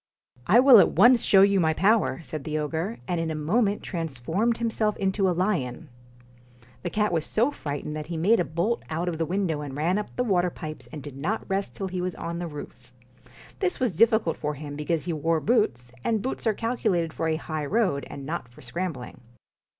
'I 0.47 0.59
will 0.59 0.79
at 0.79 0.93
once 0.93 1.21
show 1.21 1.43
you 1.43 1.59
my 1.59 1.75
power,' 1.75 2.21
said 2.23 2.43
the 2.43 2.57
ogre; 2.57 2.97
and 3.07 3.19
in 3.19 3.29
a 3.29 3.35
moment 3.35 3.83
transformed 3.83 4.57
himself 4.57 4.97
into 4.97 5.29
a 5.29 5.37
lion. 5.37 5.89
The 6.81 6.89
cat 6.89 7.11
was 7.11 7.23
so 7.23 7.51
frightened 7.51 7.95
that 7.95 8.07
he 8.07 8.17
made 8.17 8.39
a 8.39 8.43
bolt 8.43 8.81
out 8.89 9.07
of 9.07 9.19
the 9.19 9.27
window 9.27 9.61
and 9.61 9.77
ran 9.77 9.99
up 9.99 10.09
the 10.15 10.23
water 10.23 10.49
pipes 10.49 10.87
and 10.91 11.03
did 11.03 11.15
not 11.15 11.47
rest 11.47 11.75
till 11.75 11.87
he 11.89 12.01
was 12.01 12.15
on 12.15 12.39
the 12.39 12.47
roof. 12.47 12.91
This 13.59 13.79
was 13.79 13.95
difficult 13.95 14.37
for 14.37 14.55
him, 14.55 14.75
because 14.75 15.05
he 15.05 15.13
wore 15.13 15.39
boots, 15.39 15.91
and 16.03 16.23
boots 16.23 16.47
are 16.47 16.55
calculated 16.55 17.13
for 17.13 17.27
a 17.27 17.35
high 17.35 17.67
road, 17.67 18.07
and 18.09 18.25
not 18.25 18.47
for 18.49 18.63
scram 18.63 18.93
bling. 18.93 19.21